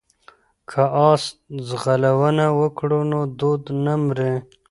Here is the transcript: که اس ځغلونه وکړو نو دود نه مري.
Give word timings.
که 0.69 0.83
اس 1.09 1.23
ځغلونه 1.67 2.45
وکړو 2.59 2.99
نو 3.11 3.19
دود 3.39 3.63
نه 3.85 3.93
مري. 4.03 4.33